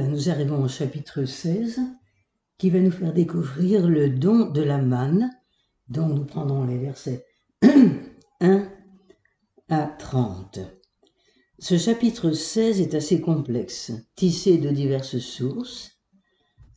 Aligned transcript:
Nous 0.00 0.30
arrivons 0.30 0.62
au 0.62 0.68
chapitre 0.68 1.26
16 1.26 1.80
qui 2.56 2.70
va 2.70 2.78
nous 2.78 2.90
faire 2.90 3.12
découvrir 3.12 3.86
le 3.86 4.08
don 4.08 4.50
de 4.50 4.62
la 4.62 4.78
manne, 4.78 5.30
dont 5.88 6.08
nous 6.08 6.24
prendrons 6.24 6.64
les 6.64 6.78
versets 6.78 7.26
1 8.40 8.68
à 9.68 9.86
30. 9.86 10.60
Ce 11.58 11.76
chapitre 11.76 12.30
16 12.30 12.80
est 12.80 12.94
assez 12.94 13.20
complexe, 13.20 13.92
tissé 14.16 14.56
de 14.56 14.70
diverses 14.70 15.18
sources. 15.18 15.90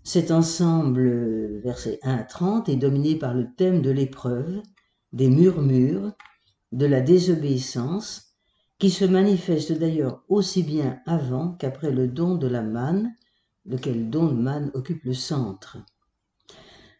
Cet 0.03 0.29
ensemble, 0.31 1.61
versets 1.63 1.99
1 2.03 2.15
à 2.15 2.23
30, 2.23 2.67
est 2.67 2.75
dominé 2.75 3.15
par 3.15 3.33
le 3.33 3.47
thème 3.55 3.81
de 3.81 3.91
l'épreuve, 3.91 4.61
des 5.13 5.29
murmures, 5.29 6.11
de 6.73 6.85
la 6.85 6.99
désobéissance, 6.99 8.24
qui 8.85 8.91
se 8.91 9.05
manifeste 9.05 9.71
d'ailleurs 9.71 10.21
aussi 10.29 10.61
bien 10.61 11.01
avant 11.07 11.53
qu'après 11.53 11.89
le 11.89 12.07
don 12.07 12.35
de 12.35 12.45
la 12.45 12.61
manne, 12.61 13.15
lequel 13.65 14.11
don 14.11 14.27
de 14.27 14.39
manne 14.39 14.69
occupe 14.75 15.03
le 15.05 15.15
centre. 15.15 15.79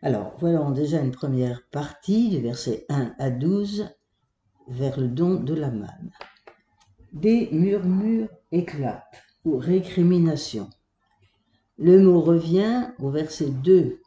Alors, 0.02 0.34
voilà 0.40 0.68
déjà 0.72 1.00
une 1.00 1.12
première 1.12 1.62
partie 1.70 2.30
du 2.30 2.42
verset 2.42 2.88
1 2.90 3.14
à 3.20 3.30
12 3.30 3.88
vers 4.68 5.00
le 5.00 5.08
don 5.08 5.36
de 5.36 5.54
la 5.54 5.70
manne. 5.70 6.10
Des 7.14 7.50
murmures 7.52 8.30
éclatent 8.52 9.22
ou 9.46 9.60
récriminations. 9.60 10.72
Le 11.78 12.02
mot 12.02 12.20
revient 12.20 12.88
au 12.98 13.12
verset 13.12 13.52
2, 13.52 14.02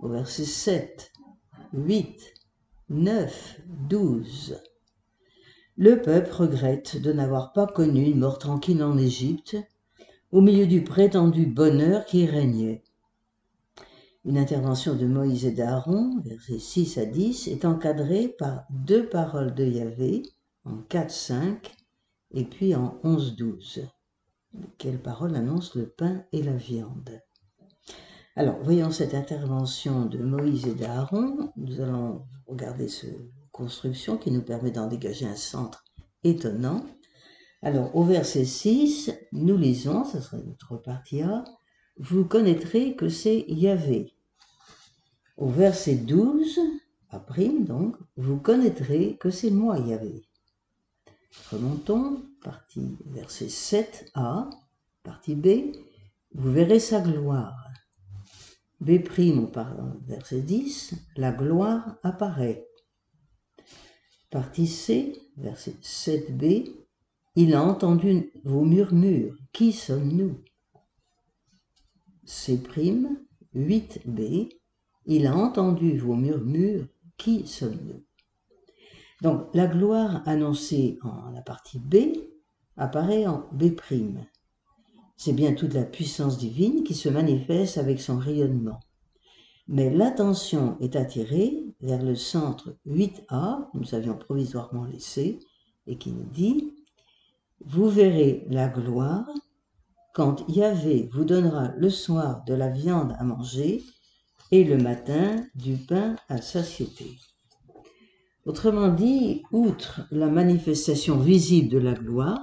au 0.00 0.08
verset 0.10 0.44
7, 0.44 1.10
8, 1.72 2.34
9, 2.90 3.60
12. 3.88 4.60
Le 5.76 6.00
peuple 6.00 6.30
regrette 6.30 7.02
de 7.02 7.12
n'avoir 7.12 7.52
pas 7.52 7.66
connu 7.66 8.04
une 8.04 8.20
mort 8.20 8.38
tranquille 8.38 8.80
en 8.84 8.96
Égypte, 8.96 9.56
au 10.30 10.40
milieu 10.40 10.68
du 10.68 10.84
prétendu 10.84 11.46
bonheur 11.46 12.04
qui 12.04 12.26
régnait. 12.26 12.84
Une 14.24 14.38
intervention 14.38 14.94
de 14.94 15.04
Moïse 15.06 15.44
et 15.44 15.50
d'Aaron, 15.50 16.20
versets 16.24 16.60
6 16.60 16.98
à 16.98 17.06
10, 17.06 17.48
est 17.48 17.64
encadrée 17.64 18.28
par 18.28 18.64
deux 18.70 19.08
paroles 19.08 19.52
de 19.52 19.64
Yahvé, 19.64 20.22
en 20.64 20.76
4, 20.76 21.10
5, 21.10 21.74
et 22.30 22.44
puis 22.44 22.76
en 22.76 23.00
11-12. 23.02 23.80
Quelle 24.78 25.02
parole 25.02 25.34
annonce 25.34 25.74
le 25.74 25.88
pain 25.88 26.22
et 26.30 26.44
la 26.44 26.54
viande? 26.54 27.20
Alors, 28.36 28.58
voyons 28.62 28.92
cette 28.92 29.14
intervention 29.14 30.06
de 30.06 30.18
Moïse 30.18 30.68
et 30.68 30.74
d'Aaron. 30.74 31.52
Nous 31.56 31.80
allons 31.80 32.22
regarder 32.46 32.86
cette 32.86 33.18
construction 33.54 34.18
qui 34.18 34.32
nous 34.32 34.42
permet 34.42 34.72
d'en 34.72 34.88
dégager 34.88 35.26
un 35.26 35.36
centre 35.36 35.84
étonnant. 36.24 36.84
Alors, 37.62 37.94
au 37.96 38.02
verset 38.02 38.44
6, 38.44 39.12
nous 39.32 39.56
lisons, 39.56 40.04
ce 40.04 40.20
sera 40.20 40.36
notre 40.38 40.76
partie 40.76 41.22
A, 41.22 41.44
vous 41.96 42.24
connaîtrez 42.24 42.96
que 42.96 43.08
c'est 43.08 43.44
Yahvé. 43.46 44.12
Au 45.36 45.48
verset 45.48 45.94
12, 45.94 46.58
après 47.10 47.48
donc, 47.48 47.96
vous 48.16 48.38
connaîtrez 48.38 49.16
que 49.16 49.30
c'est 49.30 49.52
moi 49.52 49.78
Yahvé. 49.78 50.26
Remontons, 51.52 52.22
partie 52.42 52.96
verset 53.06 53.46
7a, 53.46 54.50
partie 55.04 55.36
B, 55.36 55.72
vous 56.34 56.52
verrez 56.52 56.80
sa 56.80 57.00
gloire. 57.00 57.68
B', 58.80 59.00
verset 60.08 60.40
10, 60.40 60.94
la 61.16 61.30
gloire 61.30 61.96
apparaît. 62.02 62.66
Partie 64.34 64.66
C, 64.66 65.12
verset 65.36 65.76
7b, 65.80 66.72
il 67.36 67.54
a 67.54 67.62
entendu 67.62 68.32
vos 68.42 68.64
murmures. 68.64 69.36
Qui 69.52 69.70
sommes-nous? 69.70 70.34
C', 72.24 72.58
8b, 73.54 74.48
il 75.06 75.28
a 75.28 75.36
entendu 75.36 75.96
vos 75.98 76.16
murmures. 76.16 76.88
Qui 77.16 77.46
sommes-nous? 77.46 78.02
Donc 79.22 79.54
la 79.54 79.68
gloire 79.68 80.26
annoncée 80.26 80.98
en 81.04 81.30
la 81.30 81.42
partie 81.42 81.78
B 81.78 81.94
apparaît 82.76 83.28
en 83.28 83.48
B'. 83.52 83.70
C'est 85.16 85.32
bien 85.32 85.54
toute 85.54 85.74
la 85.74 85.84
puissance 85.84 86.38
divine 86.38 86.82
qui 86.82 86.94
se 86.94 87.08
manifeste 87.08 87.78
avec 87.78 88.00
son 88.00 88.18
rayonnement. 88.18 88.80
Mais 89.68 89.94
l'attention 89.94 90.76
est 90.80 90.96
attirée 90.96 91.63
vers 91.80 92.02
le 92.02 92.14
centre 92.14 92.76
8A, 92.86 93.70
que 93.70 93.78
nous 93.78 93.94
avions 93.94 94.16
provisoirement 94.16 94.84
laissé, 94.84 95.40
et 95.86 95.96
qui 95.96 96.10
nous 96.10 96.28
dit 96.32 96.72
Vous 97.64 97.88
verrez 97.88 98.46
la 98.50 98.68
gloire 98.68 99.28
quand 100.14 100.48
Yahvé 100.48 101.10
vous 101.12 101.24
donnera 101.24 101.72
le 101.76 101.90
soir 101.90 102.44
de 102.44 102.54
la 102.54 102.68
viande 102.68 103.14
à 103.18 103.24
manger 103.24 103.82
et 104.50 104.64
le 104.64 104.78
matin 104.78 105.44
du 105.54 105.76
pain 105.76 106.16
à 106.28 106.40
satiété. 106.40 107.18
Autrement 108.46 108.88
dit, 108.88 109.42
outre 109.52 110.02
la 110.10 110.28
manifestation 110.28 111.18
visible 111.18 111.70
de 111.70 111.78
la 111.78 111.94
gloire, 111.94 112.40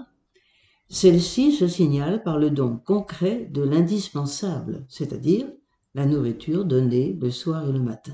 celle-ci 0.89 1.53
se 1.53 1.67
signale 1.67 2.23
par 2.23 2.37
le 2.37 2.49
don 2.49 2.77
concret 2.77 3.47
de 3.49 3.61
l'indispensable, 3.61 4.85
c'est-à-dire 4.89 5.47
la 5.93 6.05
nourriture 6.05 6.65
donnée 6.65 7.17
le 7.21 7.31
soir 7.31 7.69
et 7.69 7.71
le 7.71 7.79
matin. 7.79 8.13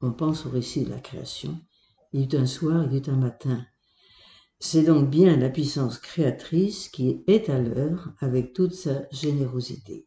On 0.00 0.12
pense 0.12 0.46
au 0.46 0.50
récit 0.50 0.84
de 0.84 0.90
la 0.90 0.98
création. 0.98 1.58
Il 2.12 2.20
y 2.20 2.24
eut 2.24 2.38
un 2.38 2.46
soir, 2.46 2.86
il 2.86 2.94
y 2.94 2.98
eut 2.98 3.10
un 3.10 3.16
matin. 3.16 3.64
C'est 4.58 4.84
donc 4.84 5.10
bien 5.10 5.36
la 5.36 5.50
puissance 5.50 5.98
créatrice 5.98 6.88
qui 6.88 7.22
est 7.26 7.50
à 7.50 7.58
l'œuvre 7.58 8.12
avec 8.20 8.52
toute 8.52 8.74
sa 8.74 9.08
générosité. 9.10 10.06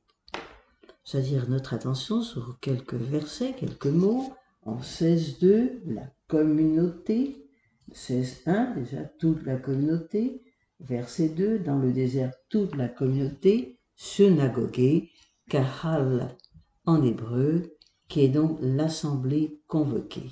C'est-à-dire 1.04 1.50
notre 1.50 1.74
attention 1.74 2.22
sur 2.22 2.60
quelques 2.60 2.94
versets, 2.94 3.54
quelques 3.54 3.88
mots. 3.88 4.32
En 4.62 4.80
16.2, 4.80 5.82
la 5.86 6.14
communauté. 6.28 7.50
16.1, 7.94 8.76
déjà 8.76 9.04
toute 9.20 9.44
la 9.44 9.56
communauté. 9.56 10.44
Verset 10.80 11.30
2, 11.30 11.60
dans 11.60 11.80
le 11.80 11.92
désert, 11.92 12.34
toute 12.50 12.76
la 12.76 12.88
communauté. 12.88 13.80
Synagogue, 13.96 15.10
kahal 15.50 16.38
en 16.86 17.04
hébreu, 17.04 17.76
qui 18.10 18.22
est 18.22 18.30
donc 18.30 18.58
l'assemblée 18.62 19.62
convoquée. 19.68 20.30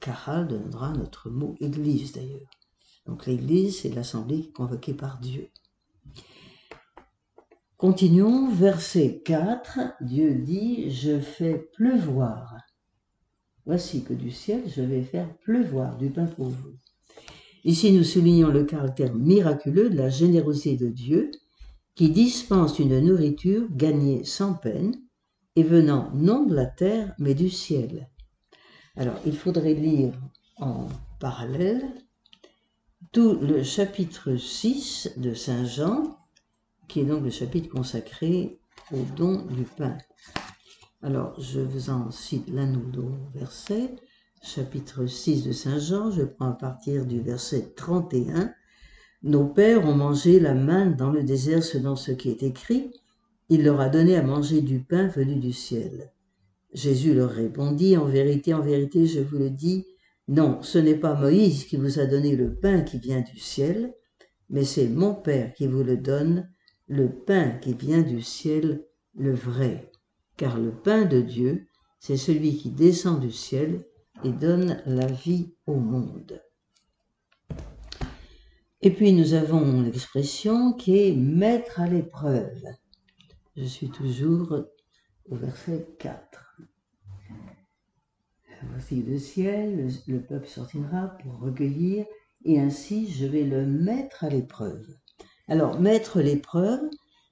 Kahal 0.00 0.48
donnera 0.48 0.92
notre 0.92 1.28
mot 1.28 1.56
église 1.60 2.12
d'ailleurs. 2.12 2.50
Donc 3.06 3.26
l'église, 3.26 3.80
c'est 3.80 3.94
l'assemblée 3.94 4.50
convoquée 4.52 4.94
par 4.94 5.18
Dieu. 5.18 5.48
Continuons, 7.76 8.50
verset 8.50 9.22
4, 9.24 9.80
Dieu 10.02 10.34
dit, 10.34 10.90
je 10.90 11.18
fais 11.18 11.68
pleuvoir 11.74 12.56
Voici 13.66 14.02
que 14.02 14.14
du 14.14 14.30
ciel 14.30 14.62
je 14.66 14.82
vais 14.82 15.02
faire 15.02 15.32
pleuvoir 15.38 15.96
du 15.96 16.10
pain 16.10 16.26
pour 16.26 16.46
vous. 16.46 16.72
Ici 17.64 17.92
nous 17.92 18.04
soulignons 18.04 18.48
le 18.48 18.64
caractère 18.64 19.14
miraculeux 19.14 19.90
de 19.90 19.96
la 19.96 20.08
générosité 20.08 20.76
de 20.76 20.88
Dieu 20.88 21.30
qui 21.94 22.10
dispense 22.10 22.78
une 22.78 22.98
nourriture 23.00 23.68
gagnée 23.70 24.24
sans 24.24 24.54
peine 24.54 24.94
et 25.56 25.62
venant 25.62 26.10
non 26.14 26.44
de 26.44 26.54
la 26.54 26.66
terre 26.66 27.14
mais 27.18 27.34
du 27.34 27.50
ciel. 27.50 28.08
Alors 28.96 29.18
il 29.26 29.36
faudrait 29.36 29.74
lire 29.74 30.12
en 30.58 30.88
parallèle 31.18 31.82
tout 33.12 33.38
le 33.40 33.62
chapitre 33.62 34.36
6 34.36 35.14
de 35.16 35.34
Saint 35.34 35.64
Jean, 35.64 36.16
qui 36.86 37.00
est 37.00 37.04
donc 37.04 37.24
le 37.24 37.30
chapitre 37.30 37.68
consacré 37.68 38.60
au 38.92 39.02
don 39.16 39.46
du 39.46 39.64
pain. 39.64 39.96
Alors, 41.02 41.40
je 41.40 41.60
vous 41.60 41.88
en 41.88 42.10
cite 42.10 42.48
l'un 42.50 42.74
ou 42.74 42.90
deux 42.90 43.12
versets. 43.34 43.96
Chapitre 44.42 45.06
6 45.06 45.44
de 45.44 45.52
Saint 45.52 45.78
Jean, 45.78 46.10
je 46.10 46.22
prends 46.22 46.50
à 46.50 46.54
partir 46.54 47.06
du 47.06 47.20
verset 47.20 47.72
31. 47.74 48.52
Nos 49.22 49.46
pères 49.46 49.86
ont 49.86 49.94
mangé 49.94 50.38
la 50.38 50.54
manne 50.54 50.96
dans 50.96 51.10
le 51.10 51.22
désert 51.22 51.64
selon 51.64 51.96
ce 51.96 52.12
qui 52.12 52.30
est 52.30 52.42
écrit. 52.42 52.92
Il 53.50 53.64
leur 53.64 53.80
a 53.80 53.88
donné 53.88 54.16
à 54.16 54.22
manger 54.22 54.62
du 54.62 54.80
pain 54.80 55.08
venu 55.08 55.36
du 55.36 55.52
ciel. 55.52 56.12
Jésus 56.72 57.12
leur 57.12 57.30
répondit, 57.30 57.96
En 57.96 58.06
vérité, 58.06 58.54
en 58.54 58.62
vérité, 58.62 59.06
je 59.06 59.20
vous 59.20 59.36
le 59.36 59.50
dis, 59.50 59.86
non, 60.28 60.62
ce 60.62 60.78
n'est 60.78 60.96
pas 60.96 61.14
Moïse 61.14 61.64
qui 61.64 61.76
vous 61.76 61.98
a 61.98 62.06
donné 62.06 62.34
le 62.36 62.54
pain 62.54 62.80
qui 62.80 62.98
vient 62.98 63.20
du 63.20 63.38
ciel, 63.38 63.92
mais 64.48 64.64
c'est 64.64 64.88
mon 64.88 65.14
Père 65.14 65.52
qui 65.52 65.66
vous 65.66 65.82
le 65.82 65.98
donne, 65.98 66.48
le 66.86 67.10
pain 67.10 67.50
qui 67.60 67.74
vient 67.74 68.02
du 68.02 68.22
ciel, 68.22 68.86
le 69.14 69.34
vrai 69.34 69.90
car 70.40 70.58
le 70.58 70.70
pain 70.72 71.04
de 71.04 71.20
Dieu, 71.20 71.66
c'est 71.98 72.16
celui 72.16 72.56
qui 72.56 72.70
descend 72.70 73.20
du 73.20 73.30
ciel 73.30 73.84
et 74.24 74.32
donne 74.32 74.82
la 74.86 75.04
vie 75.04 75.52
au 75.66 75.74
monde. 75.74 76.40
Et 78.80 78.90
puis 78.90 79.12
nous 79.12 79.34
avons 79.34 79.82
l'expression 79.82 80.72
qui 80.72 80.96
est 80.96 81.14
mettre 81.14 81.78
à 81.78 81.86
l'épreuve. 81.86 82.62
Je 83.60 83.66
suis 83.66 83.90
toujours 83.90 84.56
au 85.28 85.36
verset 85.36 85.86
4. 85.98 86.62
Voici 88.70 89.02
le 89.02 89.18
ciel, 89.18 89.92
le, 90.06 90.20
peuple 90.20 90.48
sortira 90.48 91.08
pour 91.22 91.40
recueillir, 91.40 92.06
et 92.46 92.58
ainsi 92.58 93.10
je 93.12 93.26
vais 93.26 93.44
le 93.44 93.66
mettre 93.66 94.24
à 94.24 94.30
l'épreuve. 94.30 94.86
Alors, 95.46 95.78
mettre 95.78 96.22
l'épreuve, 96.22 96.80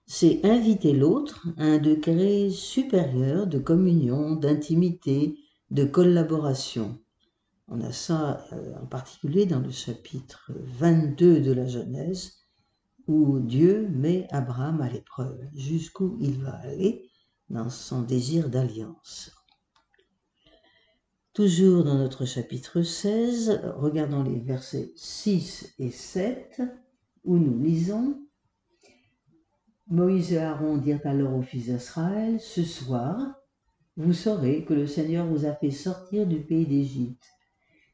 c'est 0.05 0.45
inviter 0.45 0.93
l'autre 0.93 1.47
à 1.57 1.65
un 1.65 1.79
degré 1.79 2.51
supérieur 2.51 3.47
de 3.47 3.59
communion, 3.59 4.37
d'intimité, 4.37 5.39
de 5.71 5.85
collaboration. 5.85 6.99
On 7.69 7.81
a 7.81 7.93
ça 7.93 8.45
euh, 8.53 8.75
en 8.83 8.87
particulier 8.87 9.47
dans 9.47 9.61
le 9.61 9.71
chapitre 9.71 10.53
22 10.79 11.41
de 11.41 11.53
la 11.53 11.67
Genèse, 11.67 12.38
où 13.09 13.41
Dieu 13.41 13.89
met 13.89 14.29
Abraham 14.31 14.81
à 14.81 14.89
l'épreuve, 14.89 15.41
jusqu'où 15.55 16.17
il 16.21 16.41
va 16.41 16.53
aller 16.59 17.09
dans 17.51 17.71
son 17.71 18.03
désir 18.03 18.49
d'alliance. 18.49 19.33
Toujours 21.33 21.85
dans 21.85 21.97
notre 21.97 22.25
chapitre 22.25 22.83
16, 22.83 23.73
regardons 23.77 24.23
les 24.23 24.39
versets 24.39 24.93
6 24.95 25.75
et 25.79 25.91
7, 25.91 26.63
où 27.25 27.39
nous 27.39 27.61
lisons 27.61 28.21
Moïse 29.89 30.33
et 30.33 30.39
Aaron 30.39 30.77
dirent 30.77 31.07
alors 31.07 31.35
aux 31.35 31.43
fils 31.43 31.67
d'Israël 31.67 32.39
Ce 32.41 32.63
soir, 32.63 33.35
vous 33.97 34.13
saurez 34.13 34.65
que 34.65 34.75
le 34.75 34.87
Seigneur 34.87 35.27
vous 35.27 35.47
a 35.47 35.55
fait 35.55 35.71
sortir 35.71 36.27
du 36.27 36.41
pays 36.41 36.67
d'Égypte 36.67 37.25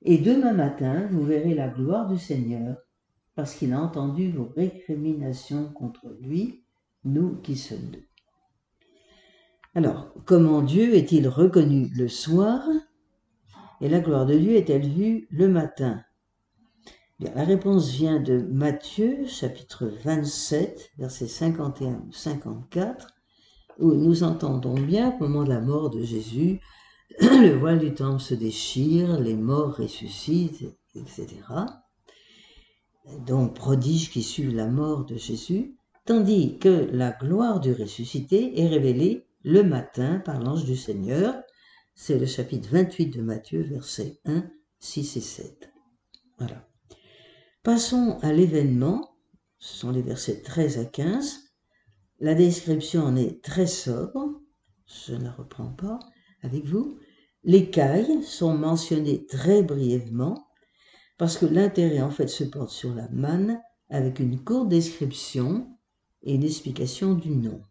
et 0.07 0.19
demain 0.19 0.53
matin, 0.53 1.09
vous 1.11 1.25
verrez 1.25 1.55
la 1.55 1.69
gloire 1.69 2.07
du 2.07 2.19
Seigneur, 2.19 2.77
parce 3.35 3.55
qu'il 3.55 3.73
a 3.73 3.81
entendu 3.81 4.31
vos 4.31 4.53
récriminations 4.57 5.73
contre 5.73 6.17
lui, 6.21 6.65
nous 7.05 7.37
qui 7.37 7.57
sommes 7.57 7.91
nous. 7.93 8.03
Alors, 9.75 10.13
comment 10.25 10.63
Dieu 10.63 10.95
est-il 10.95 11.29
reconnu 11.29 11.91
le 11.97 12.09
soir? 12.09 12.63
Et 13.81 13.89
la 13.89 14.01
gloire 14.01 14.25
de 14.25 14.39
Dieu 14.39 14.55
est-elle 14.55 14.89
vue 14.89 15.27
le 15.31 15.49
matin? 15.49 16.01
La 17.19 17.45
réponse 17.45 17.91
vient 17.91 18.21
de 18.21 18.39
Matthieu, 18.39 19.27
chapitre 19.27 19.87
27, 20.05 20.93
versets 20.99 21.27
51 21.27 22.07
54, 22.13 23.09
où 23.79 23.93
nous 23.95 24.23
entendons 24.23 24.75
bien 24.75 25.15
au 25.17 25.23
moment 25.25 25.45
de 25.45 25.49
la 25.49 25.61
mort 25.61 25.91
de 25.91 26.03
Jésus, 26.03 26.61
le 27.21 27.57
voile 27.57 27.79
du 27.79 27.95
temple 27.95 28.21
se 28.21 28.35
déchire, 28.35 29.21
les 29.21 29.35
morts 29.35 29.77
ressuscitent, 29.77 30.65
etc. 30.95 31.27
Donc, 33.27 33.55
prodiges 33.55 34.11
qui 34.11 34.23
suivent 34.23 34.55
la 34.55 34.67
mort 34.67 35.05
de 35.05 35.17
Jésus, 35.17 35.77
tandis 36.07 36.59
que 36.59 36.89
la 36.93 37.11
gloire 37.11 37.61
du 37.61 37.73
ressuscité 37.73 38.61
est 38.61 38.69
révélée 38.69 39.27
le 39.43 39.63
matin 39.63 40.21
par 40.25 40.41
l'ange 40.41 40.65
du 40.65 40.77
Seigneur. 40.77 41.35
C'est 41.95 42.19
le 42.19 42.27
chapitre 42.27 42.71
28 42.73 43.09
de 43.09 43.23
Matthieu, 43.23 43.63
versets 43.63 44.19
1, 44.25 44.45
6 44.79 45.17
et 45.17 45.21
7. 45.21 45.71
Voilà. 46.39 46.67
Passons 47.63 48.19
à 48.23 48.33
l'événement. 48.33 49.17
Ce 49.59 49.79
sont 49.79 49.91
les 49.91 50.03
versets 50.03 50.41
13 50.43 50.79
à 50.79 50.85
15. 50.85 51.41
La 52.21 52.35
description 52.35 53.03
en 53.05 53.17
est 53.17 53.43
très 53.43 53.67
sobre. 53.67 54.41
Je 54.87 55.15
ne 55.15 55.25
la 55.25 55.33
reprends 55.33 55.73
pas 55.73 55.99
avec 56.43 56.65
vous. 56.65 56.99
Les 57.43 57.71
cailles 57.71 58.23
sont 58.23 58.55
mentionnées 58.55 59.27
très 59.27 59.63
brièvement 59.63 60.44
parce 61.17 61.39
que 61.39 61.47
l'intérêt 61.47 62.01
en 62.01 62.11
fait 62.11 62.29
se 62.29 62.45
porte 62.45 62.71
sur 62.71 62.95
la 62.95 63.09
manne 63.11 63.61
avec 63.89 64.19
une 64.19 64.43
courte 64.43 64.69
description 64.69 65.69
et 66.23 66.35
une 66.35 66.45
explication 66.45 67.15
du 67.15 67.31
nom. 67.31 67.63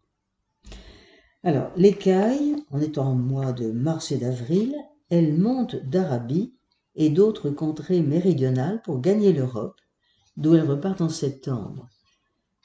Alors, 1.42 1.70
l'écaille, 1.76 2.56
en 2.70 2.80
étant 2.80 3.08
en 3.08 3.14
mois 3.14 3.52
de 3.52 3.70
mars 3.70 4.12
et 4.12 4.16
d'avril, 4.16 4.74
elle 5.10 5.36
monte 5.36 5.76
d'Arabie 5.76 6.54
et 6.94 7.10
d'autres 7.10 7.50
contrées 7.50 8.00
méridionales 8.00 8.80
pour 8.82 9.00
gagner 9.00 9.32
l'Europe, 9.32 9.78
d'où 10.36 10.54
elle 10.54 10.68
repart 10.68 11.00
en 11.00 11.10
septembre. 11.10 11.88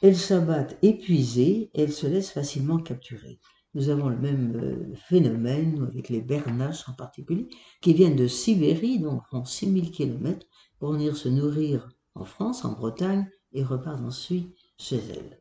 Elles 0.02 0.16
s'abattent 0.16 0.78
épuisées 0.82 1.72
et 1.74 1.82
elles 1.82 1.92
se 1.92 2.08
laissent 2.08 2.32
facilement 2.32 2.78
capturer. 2.78 3.40
Nous 3.74 3.90
avons 3.90 4.08
le 4.08 4.18
même 4.18 4.56
euh, 4.56 4.96
phénomène 4.96 5.88
avec 5.92 6.10
les 6.10 6.22
bernaches 6.22 6.88
en 6.88 6.94
particulier, 6.94 7.50
qui 7.82 7.94
viennent 7.94 8.16
de 8.16 8.28
Sibérie, 8.28 9.00
donc 9.00 9.22
font 9.30 9.44
6000 9.44 9.92
km, 9.92 10.48
pour 10.80 10.94
venir 10.94 11.16
se 11.16 11.30
nourrir 11.30 11.90
en 12.16 12.26
France, 12.26 12.66
en 12.66 12.74
Bretagne, 12.74 13.30
et 13.52 13.64
repartent 13.64 14.04
ensuite 14.04 14.56
chez 14.78 14.98
elles. 14.98 15.40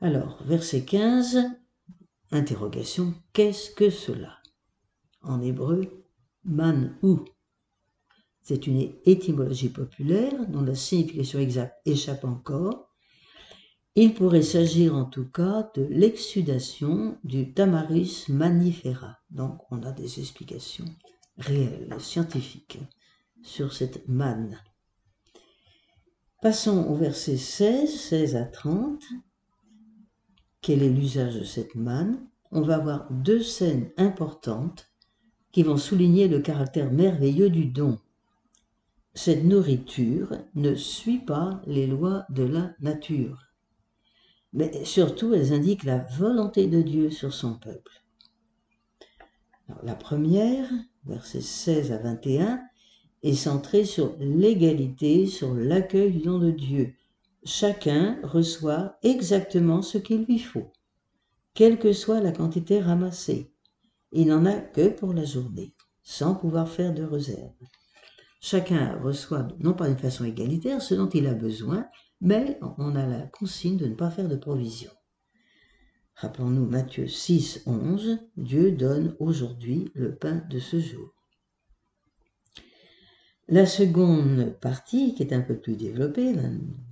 Alors, 0.00 0.42
verset 0.44 0.84
15, 0.84 1.38
interrogation, 2.30 3.14
qu'est-ce 3.32 3.70
que 3.70 3.90
cela? 3.90 4.38
En 5.22 5.42
hébreu, 5.42 6.04
man 6.44 6.96
ou. 7.02 7.24
C'est 8.42 8.66
une 8.66 8.92
étymologie 9.04 9.68
populaire 9.68 10.46
dont 10.48 10.62
la 10.62 10.74
signification 10.74 11.38
exacte 11.38 11.76
échappe 11.86 12.24
encore, 12.24 12.88
il 13.96 14.14
pourrait 14.14 14.42
s'agir 14.42 14.94
en 14.94 15.04
tout 15.04 15.28
cas 15.28 15.70
de 15.74 15.82
l'exsudation 15.82 17.18
du 17.24 17.52
Tamaris 17.52 18.26
manifera. 18.28 19.18
Donc 19.30 19.60
on 19.70 19.82
a 19.82 19.92
des 19.92 20.20
explications 20.20 20.86
réelles, 21.36 21.94
scientifiques 21.98 22.78
sur 23.42 23.72
cette 23.72 24.08
manne. 24.08 24.58
Passons 26.42 26.86
au 26.88 26.94
verset 26.94 27.36
16, 27.36 27.94
16 27.94 28.36
à 28.36 28.44
30. 28.44 29.02
Quel 30.60 30.82
est 30.82 30.90
l'usage 30.90 31.36
de 31.36 31.44
cette 31.44 31.74
manne? 31.74 32.26
On 32.50 32.62
va 32.62 32.76
avoir 32.76 33.10
deux 33.10 33.42
scènes 33.42 33.90
importantes 33.96 34.90
qui 35.52 35.62
vont 35.62 35.76
souligner 35.76 36.28
le 36.28 36.40
caractère 36.40 36.92
merveilleux 36.92 37.50
du 37.50 37.66
don. 37.66 37.98
Cette 39.14 39.44
nourriture 39.44 40.30
ne 40.54 40.74
suit 40.74 41.18
pas 41.18 41.60
les 41.66 41.86
lois 41.86 42.24
de 42.30 42.44
la 42.44 42.72
nature 42.80 43.50
mais 44.52 44.84
surtout 44.84 45.34
elles 45.34 45.52
indiquent 45.52 45.84
la 45.84 45.98
volonté 45.98 46.66
de 46.66 46.82
Dieu 46.82 47.10
sur 47.10 47.32
son 47.32 47.54
peuple. 47.54 48.02
la 49.82 49.94
première, 49.94 50.68
versets 51.04 51.40
16 51.40 51.92
à 51.92 51.98
21, 51.98 52.60
est 53.22 53.34
centrée 53.34 53.84
sur 53.84 54.16
l'égalité, 54.18 55.26
sur 55.26 55.54
l'accueil 55.54 56.12
du 56.12 56.18
don 56.20 56.38
de 56.38 56.50
Dieu. 56.50 56.94
Chacun 57.44 58.18
reçoit 58.22 58.98
exactement 59.02 59.82
ce 59.82 59.98
qu'il 59.98 60.24
lui 60.24 60.38
faut, 60.38 60.72
quelle 61.54 61.78
que 61.78 61.92
soit 61.92 62.20
la 62.20 62.32
quantité 62.32 62.80
ramassée. 62.80 63.52
Il 64.12 64.28
n'en 64.28 64.44
a 64.46 64.56
que 64.56 64.88
pour 64.88 65.12
la 65.12 65.24
journée, 65.24 65.74
sans 66.02 66.34
pouvoir 66.34 66.68
faire 66.68 66.92
de 66.92 67.02
réserve. 67.02 67.52
Chacun 68.40 68.98
reçoit, 69.02 69.48
non 69.58 69.74
pas 69.74 69.88
d'une 69.88 69.98
façon 69.98 70.24
égalitaire, 70.24 70.80
ce 70.80 70.94
dont 70.94 71.08
il 71.08 71.26
a 71.26 71.34
besoin, 71.34 71.86
mais 72.20 72.58
on 72.78 72.96
a 72.96 73.06
la 73.06 73.26
consigne 73.26 73.76
de 73.76 73.86
ne 73.86 73.94
pas 73.94 74.10
faire 74.10 74.28
de 74.28 74.36
provision. 74.36 74.90
Rappelons-nous 76.16 76.66
Matthieu 76.66 77.06
6, 77.06 77.62
11, 77.66 78.18
Dieu 78.36 78.72
donne 78.72 79.16
aujourd'hui 79.20 79.90
le 79.94 80.14
pain 80.14 80.42
de 80.50 80.58
ce 80.58 80.78
jour. 80.78 81.19
La 83.52 83.66
seconde 83.66 84.54
partie, 84.60 85.12
qui 85.12 85.24
est 85.24 85.32
un 85.32 85.40
peu 85.40 85.56
plus 85.56 85.74
développée, 85.74 86.32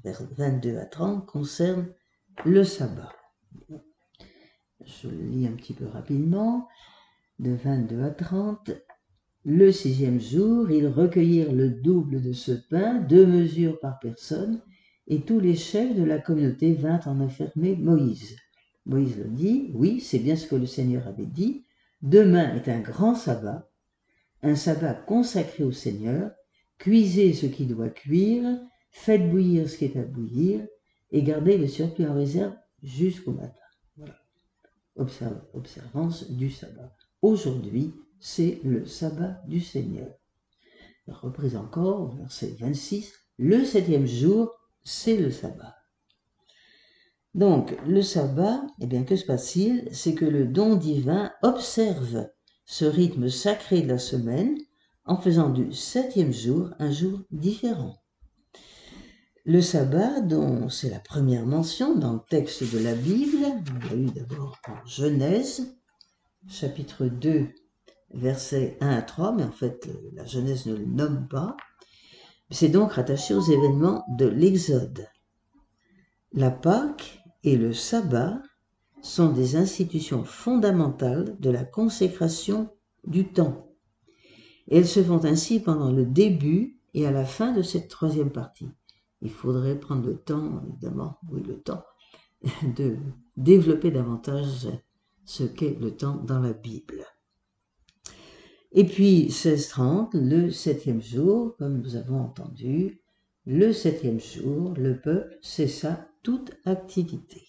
vers 0.03 0.21
22 0.37 0.79
à 0.79 0.87
30, 0.87 1.25
concerne 1.25 1.87
le 2.45 2.65
sabbat. 2.65 3.13
Je 4.85 5.07
le 5.07 5.23
lis 5.25 5.47
un 5.47 5.53
petit 5.53 5.73
peu 5.73 5.87
rapidement. 5.87 6.67
De 7.39 7.53
22 7.53 8.03
à 8.03 8.11
30, 8.11 8.73
le 9.45 9.71
sixième 9.71 10.21
jour, 10.21 10.69
ils 10.69 10.89
recueillirent 10.89 11.53
le 11.53 11.71
double 11.71 12.21
de 12.21 12.33
ce 12.33 12.51
pain, 12.51 12.95
deux 13.03 13.25
mesures 13.25 13.79
par 13.79 14.01
personne, 14.01 14.61
et 15.07 15.21
tous 15.21 15.39
les 15.39 15.55
chefs 15.55 15.95
de 15.95 16.03
la 16.03 16.19
communauté 16.19 16.73
vinrent 16.73 17.07
en 17.07 17.21
enfermer 17.21 17.77
Moïse. 17.77 18.35
Moïse 18.85 19.17
le 19.17 19.29
dit, 19.29 19.71
oui, 19.75 20.01
c'est 20.01 20.19
bien 20.19 20.35
ce 20.35 20.49
que 20.49 20.57
le 20.57 20.67
Seigneur 20.67 21.07
avait 21.07 21.25
dit, 21.25 21.67
demain 22.03 22.53
est 22.57 22.69
un 22.69 22.81
grand 22.81 23.15
sabbat, 23.15 23.71
un 24.43 24.57
sabbat 24.57 24.95
consacré 24.95 25.63
au 25.63 25.71
Seigneur, 25.71 26.33
cuisez 26.79 27.33
ce 27.33 27.47
qui 27.47 27.67
doit 27.67 27.91
cuire, 27.91 28.47
faites 28.91 29.29
bouillir 29.31 29.69
ce 29.69 29.77
qui 29.77 29.85
est 29.87 29.97
à 29.97 30.03
bouillir, 30.03 30.67
et 31.11 31.23
gardez 31.23 31.59
le 31.59 31.67
surplus 31.67 32.07
en 32.07 32.15
réserve 32.15 32.55
jusqu'au 32.83 33.33
matin. 33.33 33.55
Voilà. 33.97 34.17
observance 35.53 36.31
du 36.31 36.51
sabbat. 36.51 36.95
Aujourd'hui, 37.23 37.95
c'est 38.21 38.61
le 38.65 38.87
sabbat 38.87 39.43
du 39.47 39.61
Seigneur. 39.61 40.09
Reprise 41.07 41.57
encore, 41.57 42.15
verset 42.17 42.55
26, 42.59 43.13
le 43.39 43.65
septième 43.65 44.07
jour, 44.07 44.53
c'est 44.85 45.17
le 45.17 45.31
sabbat. 45.31 45.75
Donc, 47.35 47.77
le 47.87 48.03
sabbat, 48.03 48.63
eh 48.81 48.87
bien, 48.87 49.05
que 49.05 49.17
se 49.17 49.25
passe-t-il? 49.25 49.89
C'est 49.93 50.15
que 50.15 50.25
le 50.25 50.47
don 50.47 50.77
divin 50.77 51.33
observe 51.43 52.29
ce 52.65 52.85
rythme 52.85 53.29
sacré 53.29 53.83
de 53.83 53.89
la 53.89 53.99
semaine 53.99 54.57
en 55.09 55.17
faisant 55.17 55.49
du 55.49 55.73
septième 55.73 56.33
jour 56.33 56.71
un 56.79 56.91
jour 56.91 57.21
différent. 57.31 57.97
Le 59.45 59.63
sabbat, 59.63 60.21
dont 60.21 60.69
c'est 60.69 60.91
la 60.91 61.01
première 61.01 61.47
mention 61.47 61.97
dans 61.97 62.13
le 62.13 62.21
texte 62.29 62.71
de 62.71 62.79
la 62.79 62.95
Bible, 62.95 63.39
on 63.47 63.89
l'a 63.89 63.97
eu 63.97 64.07
d'abord 64.07 64.59
en 64.69 64.87
Genèse, 64.87 65.75
chapitre 66.47 67.07
2, 67.07 67.49
versets 68.13 68.77
1 68.83 68.91
à 68.91 69.03
3, 69.03 69.33
mais 69.33 69.45
en 69.45 69.51
fait 69.51 69.89
la 70.13 70.27
Genèse 70.27 70.67
ne 70.67 70.75
le 70.75 70.85
nomme 70.85 71.27
pas, 71.29 71.57
c'est 72.51 72.69
donc 72.69 72.93
rattaché 72.93 73.35
aux 73.35 73.43
événements 73.43 74.05
de 74.11 74.27
l'Exode. 74.27 75.09
La 76.33 76.51
Pâque 76.51 77.23
et 77.43 77.57
le 77.57 77.73
sabbat 77.73 78.43
sont 79.01 79.33
des 79.33 79.57
institutions 79.57 80.25
fondamentales 80.25 81.37
de 81.41 81.49
la 81.49 81.65
consécration 81.65 82.69
du 83.07 83.33
temps. 83.33 83.68
Elles 84.71 84.87
se 84.87 85.03
font 85.03 85.25
ainsi 85.25 85.61
pendant 85.61 85.93
le 85.93 86.05
début 86.05 86.79
et 86.95 87.07
à 87.07 87.11
la 87.11 87.25
fin 87.25 87.53
de 87.53 87.63
cette 87.63 87.89
troisième 87.89 88.31
partie. 88.31 88.69
Il 89.23 89.31
faudrait 89.31 89.79
prendre 89.79 90.07
le 90.07 90.17
temps, 90.17 90.63
évidemment, 90.69 91.19
oui, 91.31 91.43
le 91.43 91.61
temps, 91.61 91.85
de 92.77 92.97
développer 93.37 93.91
davantage 93.91 94.69
ce 95.25 95.45
qu'est 95.45 95.79
le 95.81 95.97
temps 95.97 96.17
dans 96.17 96.41
la 96.41 96.53
Bible. 96.53 97.05
Et 98.73 98.85
puis 98.85 99.25
1630, 99.25 100.15
le 100.15 100.51
septième 100.51 101.03
jour, 101.03 101.57
comme 101.57 101.81
nous 101.81 101.97
avons 101.97 102.21
entendu, 102.21 103.01
le 103.47 103.73
septième 103.73 104.21
jour, 104.21 104.75
le 104.77 105.01
peuple 105.01 105.39
cessa 105.41 106.07
toute 106.23 106.53
activité. 106.67 107.43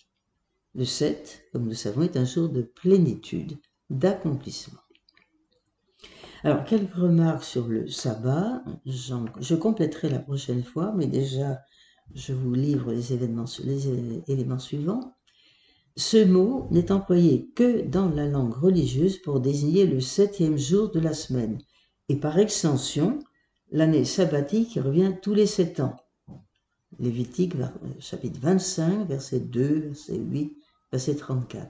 Le 0.75 0.85
7, 0.85 1.41
comme 1.51 1.65
nous 1.65 1.73
savons, 1.73 2.03
est 2.03 2.15
un 2.15 2.25
jour 2.25 2.47
de 2.47 2.61
plénitude, 2.61 3.57
d'accomplissement. 3.89 4.79
Alors, 6.43 6.63
quelques 6.63 6.93
remarques 6.93 7.43
sur 7.43 7.67
le 7.67 7.89
sabbat? 7.89 8.63
Je 8.86 9.55
compléterai 9.55 10.10
la 10.10 10.19
prochaine 10.19 10.63
fois, 10.63 10.93
mais 10.96 11.08
déjà, 11.08 11.60
je 12.15 12.31
vous 12.31 12.53
livre 12.53 12.93
les, 12.93 13.13
éléments 13.13 14.60
suivants. 14.60 15.15
Ce 15.98 16.24
mot 16.24 16.69
n'est 16.72 16.93
employé 16.93 17.50
que 17.55 17.81
dans 17.81 18.08
la 18.08 18.25
langue 18.25 18.53
religieuse 18.53 19.17
pour 19.17 19.41
désigner 19.41 19.86
le 19.86 20.00
septième 20.00 20.58
jour 20.58 20.91
de 20.91 21.01
la 21.01 21.13
semaine, 21.13 21.60
et 22.08 22.15
par 22.15 22.39
extension, 22.39 23.19
l'année 23.72 24.05
sabbatique 24.05 24.79
revient 24.81 25.15
tous 25.22 25.34
les 25.34 25.46
sept 25.46 25.81
ans. 25.81 25.98
Lévitique, 27.00 27.53
chapitre 28.00 28.39
25, 28.39 29.08
verset 29.10 29.41
2, 29.41 29.79
verset 29.88 30.17
8, 30.17 30.58
verset 30.93 31.15
34. 31.15 31.69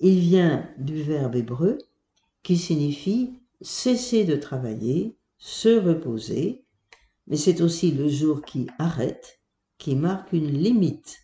Il 0.00 0.18
vient 0.18 0.68
du 0.78 1.04
verbe 1.04 1.36
hébreu 1.36 1.78
qui 2.42 2.56
signifie 2.56 3.38
cesser 3.62 4.24
de 4.24 4.36
travailler, 4.36 5.16
se 5.38 5.78
reposer, 5.78 6.64
mais 7.26 7.36
c'est 7.36 7.60
aussi 7.60 7.92
le 7.92 8.08
jour 8.08 8.42
qui 8.42 8.68
arrête, 8.78 9.40
qui 9.78 9.96
marque 9.96 10.32
une 10.32 10.52
limite 10.52 11.22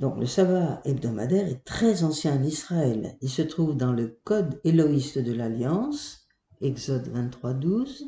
donc 0.00 0.18
le 0.18 0.24
sabbat 0.24 0.80
hebdomadaire 0.86 1.46
est 1.46 1.62
très 1.62 2.04
ancien 2.04 2.40
en 2.40 2.42
Israël. 2.42 3.18
Il 3.20 3.28
se 3.28 3.42
trouve 3.42 3.76
dans 3.76 3.92
le 3.92 4.18
code 4.24 4.58
éloïste 4.64 5.18
de 5.18 5.34
l'Alliance, 5.34 6.26
Exode 6.62 7.08
23, 7.08 7.52
12, 7.52 8.06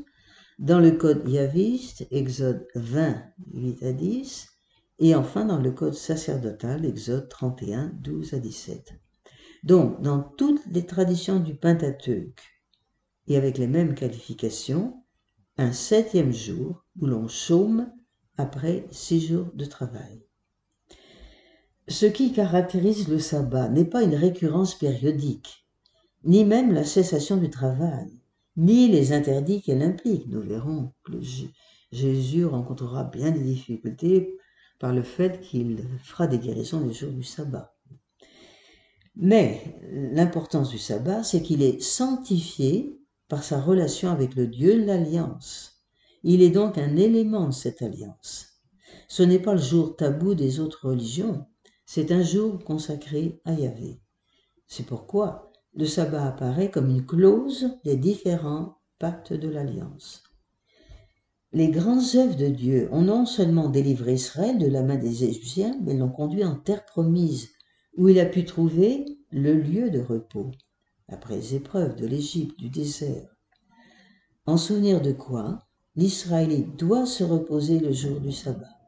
dans 0.58 0.80
le 0.80 0.92
code 0.92 1.28
yaviste, 1.28 2.06
Exode 2.10 2.66
20, 2.76 3.22
8 3.52 3.82
à 3.82 3.92
10, 3.92 4.48
et 5.00 5.14
enfin 5.14 5.44
dans 5.44 5.58
le 5.58 5.70
code 5.70 5.92
sacerdotal, 5.92 6.86
Exode 6.86 7.28
31, 7.28 7.92
12 8.00 8.32
à 8.32 8.38
17. 8.38 8.94
Donc, 9.62 10.00
dans 10.00 10.22
toutes 10.22 10.64
les 10.72 10.86
traditions 10.86 11.40
du 11.40 11.54
Pentateuque, 11.54 12.42
et 13.28 13.36
avec 13.36 13.58
les 13.58 13.66
mêmes 13.66 13.94
qualifications, 13.94 15.02
un 15.58 15.72
septième 15.72 16.32
jour 16.32 16.84
où 17.00 17.06
l'on 17.06 17.28
chôme 17.28 17.92
après 18.36 18.86
six 18.90 19.20
jours 19.20 19.50
de 19.54 19.64
travail. 19.64 20.24
Ce 21.88 22.06
qui 22.06 22.32
caractérise 22.32 23.08
le 23.08 23.18
sabbat 23.18 23.68
n'est 23.68 23.84
pas 23.84 24.02
une 24.02 24.14
récurrence 24.14 24.74
périodique, 24.74 25.66
ni 26.24 26.44
même 26.44 26.72
la 26.72 26.84
cessation 26.84 27.36
du 27.36 27.50
travail, 27.50 28.22
ni 28.56 28.88
les 28.88 29.12
interdits 29.12 29.62
qu'elle 29.62 29.82
implique. 29.82 30.26
Nous 30.28 30.40
verrons 30.40 30.92
que 31.04 31.12
Jésus 31.90 32.44
rencontrera 32.44 33.04
bien 33.04 33.30
des 33.30 33.42
difficultés 33.42 34.36
par 34.78 34.92
le 34.92 35.02
fait 35.02 35.40
qu'il 35.40 35.84
fera 36.02 36.26
des 36.26 36.38
guérisons 36.38 36.86
les 36.86 36.92
jours 36.92 37.12
du 37.12 37.22
sabbat. 37.22 37.76
Mais 39.14 39.78
l'importance 39.90 40.70
du 40.70 40.78
sabbat, 40.78 41.22
c'est 41.22 41.42
qu'il 41.42 41.62
est 41.62 41.82
sanctifié 41.82 42.98
par 43.32 43.44
sa 43.44 43.58
relation 43.58 44.10
avec 44.10 44.34
le 44.34 44.46
Dieu 44.46 44.78
de 44.78 44.84
l'alliance. 44.84 45.82
Il 46.22 46.42
est 46.42 46.50
donc 46.50 46.76
un 46.76 46.96
élément 46.96 47.46
de 47.46 47.54
cette 47.54 47.80
alliance. 47.80 48.60
Ce 49.08 49.22
n'est 49.22 49.38
pas 49.38 49.54
le 49.54 49.58
jour 49.58 49.96
tabou 49.96 50.34
des 50.34 50.60
autres 50.60 50.86
religions, 50.88 51.46
c'est 51.86 52.12
un 52.12 52.20
jour 52.20 52.62
consacré 52.62 53.40
à 53.46 53.54
Yahvé. 53.54 54.02
C'est 54.66 54.84
pourquoi 54.84 55.50
le 55.74 55.86
sabbat 55.86 56.26
apparaît 56.26 56.70
comme 56.70 56.90
une 56.90 57.06
clause 57.06 57.70
des 57.86 57.96
différents 57.96 58.76
pactes 58.98 59.32
de 59.32 59.48
l'Alliance. 59.48 60.24
Les 61.54 61.70
grandes 61.70 62.14
œuvres 62.16 62.36
de 62.36 62.48
Dieu 62.48 62.90
ont 62.92 63.00
non 63.00 63.24
seulement 63.24 63.70
délivré 63.70 64.12
Israël 64.12 64.58
de 64.58 64.66
la 64.66 64.82
main 64.82 64.96
des 64.96 65.24
Égyptiens, 65.24 65.74
mais 65.82 65.94
l'ont 65.94 66.10
conduit 66.10 66.44
en 66.44 66.56
terre 66.56 66.84
promise, 66.84 67.48
où 67.96 68.10
il 68.10 68.20
a 68.20 68.26
pu 68.26 68.44
trouver 68.44 69.06
le 69.30 69.54
lieu 69.54 69.88
de 69.88 70.00
repos, 70.00 70.50
après 71.12 71.36
les 71.36 71.54
épreuves 71.54 71.96
de 71.96 72.06
l'Égypte, 72.06 72.58
du 72.58 72.68
désert. 72.68 73.28
En 74.46 74.56
souvenir 74.56 75.00
de 75.00 75.12
quoi 75.12 75.66
l'Israélite 75.94 76.78
doit 76.78 77.06
se 77.06 77.22
reposer 77.22 77.78
le 77.78 77.92
jour 77.92 78.18
du 78.20 78.32
sabbat. 78.32 78.78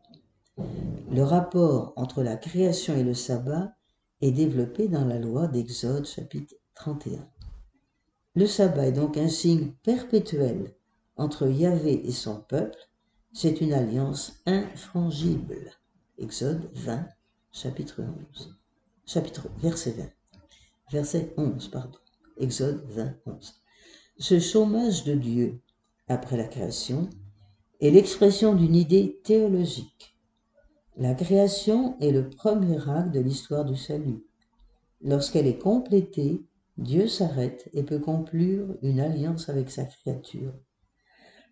Le 1.11 1.23
rapport 1.23 1.93
entre 1.97 2.23
la 2.23 2.37
création 2.37 2.97
et 2.97 3.05
le 3.05 3.15
sabbat 3.15 3.75
est 4.21 4.33
développé 4.33 4.89
dans 4.89 5.05
la 5.05 5.19
loi 5.19 5.47
d'Exode 5.47 6.07
chapitre 6.07 6.55
31. 6.75 7.29
Le 8.35 8.47
sabbat 8.47 8.89
est 8.89 8.93
donc 8.93 9.17
un 9.17 9.29
signe 9.29 9.73
perpétuel 9.83 10.75
entre 11.17 11.47
Yahvé 11.47 12.07
et 12.07 12.13
son 12.13 12.41
peuple. 12.41 12.79
C'est 13.33 13.61
une 13.61 13.73
alliance 13.73 14.41
infrangible. 14.47 15.71
Exode 16.19 16.69
20, 16.75 17.07
chapitre 17.53 18.03
11. 18.35 18.57
Chapitre, 19.07 19.49
verset 19.59 19.93
20. 19.93 20.05
Verset 20.91 21.35
11, 21.37 21.69
pardon. 21.69 21.99
Exode 22.39 22.85
20, 22.91 23.15
11. 23.27 23.55
Ce 24.19 24.39
chômage 24.41 25.05
de 25.05 25.15
Dieu 25.15 25.61
après 26.09 26.37
la 26.37 26.49
création 26.49 27.09
est 27.81 27.91
l'expression 27.91 28.55
d'une 28.55 28.77
idée 28.77 29.21
théologique 29.25 30.15
la 30.97 31.15
création 31.15 31.99
est 32.01 32.13
le 32.13 32.31
premier 32.31 32.77
acte 32.89 33.11
de 33.11 33.19
l'histoire 33.19 33.65
du 33.65 33.77
salut. 33.77 34.25
Lorsqu'elle 35.03 35.49
est 35.49 35.59
complétée, 35.59 36.45
Dieu 36.79 37.09
s'arrête 37.09 37.69
et 37.73 37.83
peut 37.83 37.99
conclure 37.99 38.77
une 38.81 39.01
alliance 39.01 39.49
avec 39.49 39.71
sa 39.71 39.85
créature. 39.85 40.53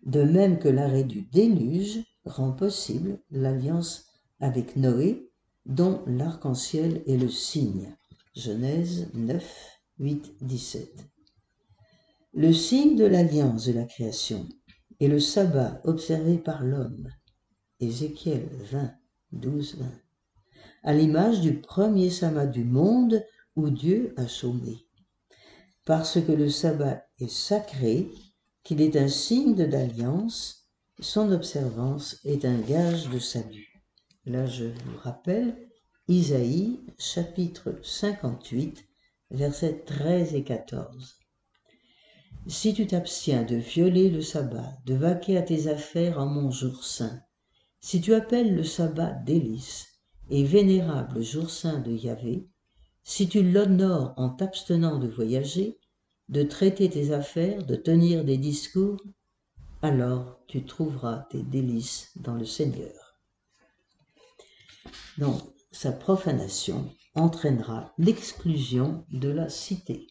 De 0.05 0.23
même 0.23 0.59
que 0.59 0.69
l'arrêt 0.69 1.03
du 1.03 1.23
déluge 1.23 1.99
rend 2.25 2.53
possible 2.53 3.19
l'alliance 3.31 4.05
avec 4.39 4.77
Noé, 4.77 5.29
dont 5.65 6.01
l'arc-en-ciel 6.07 7.03
est 7.05 7.17
le 7.17 7.29
signe. 7.29 7.93
Genèse 8.35 9.09
9, 9.13 9.72
8, 9.99 10.37
17. 10.41 11.05
Le 12.33 12.51
signe 12.51 12.95
de 12.95 13.05
l'alliance 13.05 13.65
de 13.65 13.73
la 13.73 13.85
création 13.85 14.49
est 14.99 15.07
le 15.07 15.19
sabbat 15.19 15.81
observé 15.83 16.39
par 16.39 16.63
l'homme. 16.63 17.09
Ézéchiel 17.79 18.49
20, 18.71 18.91
12, 19.33 19.77
à 20.81 20.93
l'image 20.93 21.41
du 21.41 21.61
premier 21.61 22.09
sabbat 22.09 22.47
du 22.47 22.63
monde 22.63 23.23
où 23.55 23.69
Dieu 23.69 24.15
a 24.17 24.27
chômé. 24.27 24.87
Parce 25.85 26.19
que 26.19 26.31
le 26.31 26.49
sabbat 26.49 27.05
est 27.19 27.31
sacré, 27.31 28.09
qu'il 28.63 28.81
est 28.81 28.95
un 28.95 29.07
signe 29.07 29.55
d'alliance, 29.55 30.69
son 30.99 31.31
observance 31.31 32.19
est 32.23 32.45
un 32.45 32.59
gage 32.61 33.09
de 33.09 33.19
salut. 33.19 33.83
Là, 34.25 34.47
je 34.47 34.65
vous 34.65 34.97
rappelle 35.03 35.55
Isaïe 36.07 36.79
chapitre 36.97 37.79
58, 37.83 38.85
versets 39.33 39.83
13 39.85 40.35
et 40.35 40.43
14. 40.43 41.19
Si 42.45 42.73
tu 42.73 42.85
t'abstiens 42.85 43.43
de 43.43 43.55
violer 43.55 44.09
le 44.09 44.21
sabbat, 44.21 44.77
de 44.85 44.93
vaquer 44.93 45.37
à 45.37 45.41
tes 45.41 45.67
affaires 45.67 46.19
en 46.19 46.27
mon 46.27 46.51
jour 46.51 46.83
saint, 46.83 47.19
si 47.81 47.99
tu 47.99 48.13
appelles 48.13 48.55
le 48.55 48.63
sabbat 48.63 49.11
délice 49.25 49.87
et 50.29 50.43
vénérable 50.43 51.23
jour 51.23 51.49
saint 51.49 51.79
de 51.79 51.91
Yahvé, 51.91 52.47
si 53.03 53.27
tu 53.27 53.43
l'honores 53.43 54.13
en 54.17 54.29
t'abstenant 54.29 54.99
de 54.99 55.07
voyager, 55.07 55.79
de 56.29 56.43
traiter 56.43 56.89
tes 56.89 57.11
affaires, 57.11 57.65
de 57.65 57.75
tenir 57.75 58.23
des 58.23 58.37
discours, 58.37 59.01
alors 59.81 60.39
tu 60.47 60.63
trouveras 60.63 61.25
tes 61.31 61.41
délices 61.41 62.11
dans 62.15 62.35
le 62.35 62.45
Seigneur. 62.45 63.17
Donc, 65.17 65.41
sa 65.71 65.91
profanation 65.91 66.89
entraînera 67.15 67.93
l'exclusion 67.97 69.05
de 69.11 69.29
la 69.29 69.49
cité. 69.49 70.07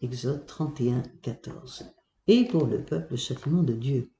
Exode 0.00 0.46
31, 0.46 1.02
14. 1.22 1.84
Et 2.26 2.44
pour 2.44 2.66
le 2.66 2.84
peuple, 2.84 3.12
le 3.12 3.16
châtiment 3.16 3.62
de 3.62 3.74
Dieu. 3.74 4.10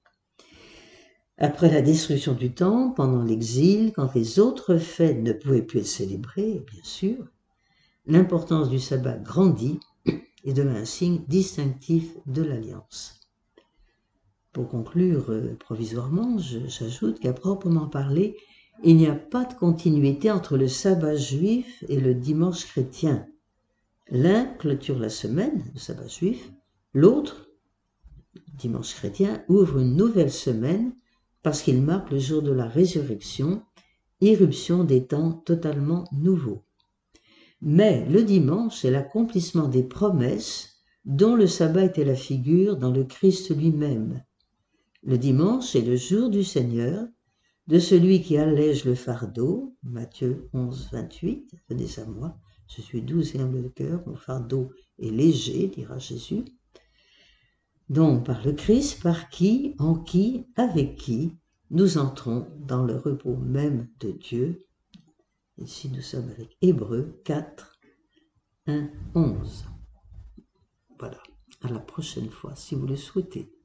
Après 1.38 1.70
la 1.70 1.80
destruction 1.80 2.34
du 2.34 2.52
temple, 2.52 2.96
pendant 2.96 3.22
l'exil, 3.22 3.92
quand 3.94 4.14
les 4.14 4.38
autres 4.38 4.76
fêtes 4.76 5.22
ne 5.22 5.32
pouvaient 5.32 5.62
plus 5.62 5.80
être 5.80 5.86
célébrées, 5.86 6.62
bien 6.70 6.84
sûr, 6.84 7.26
l'importance 8.06 8.68
du 8.68 8.78
sabbat 8.78 9.16
grandit 9.16 9.80
et 10.44 10.52
devint 10.52 10.74
un 10.74 10.84
signe 10.84 11.24
distinctif 11.28 12.14
de 12.26 12.42
l'alliance. 12.42 13.20
Pour 14.52 14.68
conclure 14.68 15.30
euh, 15.30 15.56
provisoirement, 15.60 16.36
j'ajoute 16.38 17.20
qu'à 17.20 17.32
proprement 17.32 17.86
parler, 17.86 18.36
il 18.82 18.96
n'y 18.96 19.06
a 19.06 19.14
pas 19.14 19.44
de 19.44 19.54
continuité 19.54 20.30
entre 20.30 20.56
le 20.56 20.68
sabbat 20.68 21.16
juif 21.16 21.84
et 21.88 22.00
le 22.00 22.14
dimanche 22.14 22.64
chrétien. 22.66 23.26
L'un 24.10 24.44
clôture 24.44 24.98
la 24.98 25.10
semaine, 25.10 25.64
le 25.74 25.78
sabbat 25.78 26.08
juif, 26.08 26.50
l'autre, 26.94 27.50
dimanche 28.54 28.94
chrétien, 28.94 29.44
ouvre 29.48 29.78
une 29.78 29.96
nouvelle 29.96 30.32
semaine 30.32 30.92
parce 31.42 31.62
qu'il 31.62 31.82
marque 31.82 32.10
le 32.10 32.18
jour 32.18 32.42
de 32.42 32.52
la 32.52 32.66
résurrection, 32.66 33.62
irruption 34.20 34.84
des 34.84 35.06
temps 35.06 35.32
totalement 35.32 36.04
nouveaux. 36.12 36.64
Mais 37.62 38.06
le 38.08 38.22
dimanche 38.22 38.84
est 38.84 38.90
l'accomplissement 38.90 39.68
des 39.68 39.82
promesses 39.82 40.80
dont 41.04 41.34
le 41.34 41.46
sabbat 41.46 41.84
était 41.84 42.04
la 42.04 42.14
figure 42.14 42.76
dans 42.76 42.90
le 42.90 43.04
Christ 43.04 43.54
lui-même. 43.54 44.22
Le 45.02 45.18
dimanche 45.18 45.74
est 45.76 45.82
le 45.82 45.96
jour 45.96 46.30
du 46.30 46.44
Seigneur, 46.44 47.06
de 47.70 47.78
celui 47.78 48.20
qui 48.20 48.36
allège 48.36 48.84
le 48.84 48.96
fardeau, 48.96 49.76
Matthieu 49.84 50.50
11, 50.52 50.88
28, 50.90 51.54
venez 51.68 51.86
à 51.98 52.04
moi, 52.04 52.36
je 52.66 52.82
suis 52.82 53.00
doux 53.00 53.22
et 53.22 53.38
humble 53.38 53.62
de 53.62 53.68
cœur, 53.68 54.02
mon 54.08 54.16
fardeau 54.16 54.72
est 54.98 55.10
léger, 55.10 55.68
dira 55.68 55.96
Jésus. 56.00 56.44
Donc 57.88 58.26
par 58.26 58.44
le 58.44 58.54
Christ, 58.54 59.00
par 59.00 59.28
qui, 59.30 59.76
en 59.78 59.94
qui, 59.94 60.48
avec 60.56 60.96
qui, 60.96 61.36
nous 61.70 61.96
entrons 61.96 62.48
dans 62.58 62.84
le 62.84 62.96
repos 62.96 63.36
même 63.36 63.88
de 64.00 64.10
Dieu. 64.10 64.66
Ici 65.56 65.90
nous 65.90 66.02
sommes 66.02 66.28
avec 66.28 66.56
Hébreu 66.62 67.20
4, 67.24 67.78
1, 68.66 68.90
11. 69.14 69.64
Voilà, 70.98 71.22
à 71.62 71.68
la 71.68 71.78
prochaine 71.78 72.30
fois 72.30 72.56
si 72.56 72.74
vous 72.74 72.88
le 72.88 72.96
souhaitez. 72.96 73.59